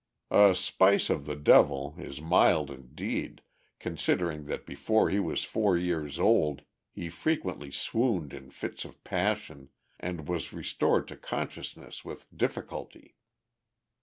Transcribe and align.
"A 0.31 0.55
spice 0.55 1.11
of 1.11 1.27
the 1.27 1.35
devil" 1.35 1.93
is 1.99 2.19
mild 2.19 2.71
indeed, 2.71 3.43
considering 3.77 4.45
that 4.45 4.65
before 4.65 5.11
he 5.11 5.19
was 5.19 5.43
four 5.43 5.77
years 5.77 6.17
old 6.17 6.63
he 6.89 7.07
frequently 7.07 7.69
swooned 7.69 8.33
in 8.33 8.49
fits 8.49 8.83
of 8.83 9.03
passion, 9.03 9.69
and 9.99 10.27
was 10.27 10.53
restored 10.53 11.07
to 11.09 11.15
consciousness 11.17 12.03
with 12.03 12.25
difficulty. 12.35 13.13